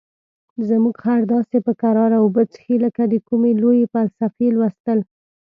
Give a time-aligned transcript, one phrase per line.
[0.67, 4.99] زموږ خر داسې په کراره اوبه څښي لکه د کومې لویې فلسفې لوستل.